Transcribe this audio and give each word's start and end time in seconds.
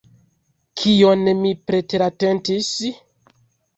Kion 0.83 1.29
mi 1.43 1.51
preteratentis? 1.67 2.73